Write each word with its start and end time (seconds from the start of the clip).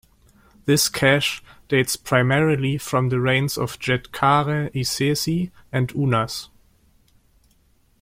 This 0.65 0.89
cache 0.89 1.43
dates 1.67 1.95
primarily 1.95 2.79
from 2.79 3.09
the 3.09 3.19
reigns 3.19 3.55
of 3.55 3.77
Djedkare 3.77 4.73
Isesi 4.73 5.51
and 5.71 5.91
Unas. 5.93 6.49